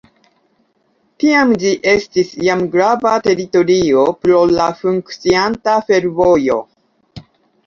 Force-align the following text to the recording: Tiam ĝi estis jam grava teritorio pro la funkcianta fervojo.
Tiam 1.23 1.51
ĝi 1.63 1.73
estis 1.91 2.31
jam 2.47 2.63
grava 2.77 3.11
teritorio 3.27 4.07
pro 4.25 4.41
la 4.55 4.71
funkcianta 4.81 5.77
fervojo. 5.93 6.59